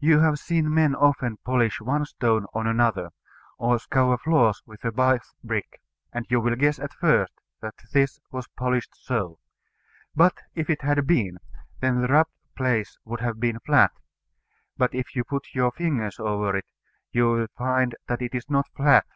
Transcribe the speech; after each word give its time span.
You 0.00 0.18
have 0.18 0.40
seen 0.40 0.74
men 0.74 0.96
often 0.96 1.36
polish 1.44 1.80
one 1.80 2.04
stone 2.04 2.46
on 2.52 2.66
another, 2.66 3.10
or 3.58 3.78
scour 3.78 4.18
floors 4.18 4.60
with 4.66 4.84
a 4.84 4.90
Bath 4.90 5.34
brick, 5.44 5.80
and 6.12 6.26
you 6.28 6.40
will 6.40 6.56
guess 6.56 6.80
at 6.80 6.92
first 6.92 7.32
that 7.60 7.76
this 7.92 8.18
was 8.32 8.48
polished 8.56 8.90
so: 8.96 9.38
but 10.16 10.36
if 10.56 10.68
it 10.68 10.82
had 10.82 11.06
been, 11.06 11.38
then 11.78 12.00
the 12.02 12.08
rubbed 12.08 12.34
place 12.56 12.98
would 13.04 13.20
have 13.20 13.38
been 13.38 13.60
flat: 13.60 13.92
but 14.76 14.92
if 14.96 15.14
you 15.14 15.22
put 15.22 15.54
your 15.54 15.70
fingers 15.70 16.18
over 16.18 16.56
it, 16.56 16.66
you 17.12 17.30
will 17.30 17.46
find 17.56 17.94
that 18.08 18.20
it 18.20 18.34
is 18.34 18.50
not 18.50 18.66
flat. 18.76 19.06